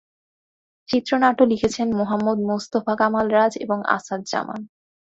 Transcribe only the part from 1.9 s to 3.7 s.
Muhammad Mostafa Kamal Raj